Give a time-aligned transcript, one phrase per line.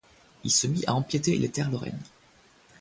[0.43, 2.01] Il se mit à empiéter les terres lorraines.